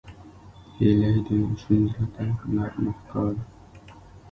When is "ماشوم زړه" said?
1.41-2.05